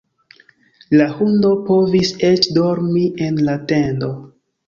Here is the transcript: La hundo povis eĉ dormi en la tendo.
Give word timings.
La 1.01 1.05
hundo 1.17 1.51
povis 1.67 2.13
eĉ 2.29 2.49
dormi 2.57 3.05
en 3.29 3.37
la 3.51 3.55
tendo. 3.73 4.09